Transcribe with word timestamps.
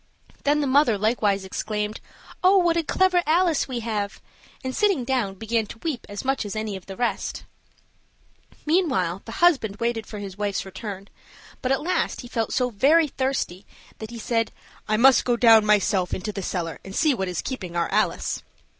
Then 0.45 0.61
the 0.61 0.65
mother 0.65 0.97
likewise 0.97 1.45
exclaimed, 1.45 2.01
"Oh, 2.43 2.57
what 2.57 2.75
a 2.75 2.81
clever 2.81 3.21
Alice 3.27 3.67
we 3.67 3.81
have!" 3.81 4.19
and, 4.63 4.75
sitting 4.75 5.03
down, 5.03 5.35
began 5.35 5.67
to 5.67 5.77
weep 5.83 6.07
as 6.09 6.25
much 6.25 6.43
as 6.43 6.55
any 6.55 6.75
of 6.75 6.87
the 6.87 6.97
rest. 6.97 7.43
Meanwhile 8.65 9.21
the 9.25 9.33
husband 9.43 9.75
waited 9.75 10.07
for 10.07 10.17
his 10.17 10.39
wife's 10.39 10.65
return; 10.65 11.07
but 11.61 11.71
at 11.71 11.83
last 11.83 12.21
he 12.21 12.27
felt 12.27 12.51
so 12.51 12.71
very 12.71 13.09
thirsty 13.09 13.63
that 13.99 14.09
he 14.09 14.17
said, 14.17 14.51
"I 14.87 14.97
must 14.97 15.23
go 15.23 15.37
myself 15.61 16.09
down 16.09 16.15
into 16.15 16.31
the 16.31 16.41
cellar 16.41 16.79
and 16.83 16.95
see 16.95 17.13
what 17.13 17.27
is 17.27 17.43
keeping 17.43 17.75
our 17.75 17.87
Alice." 17.91 18.41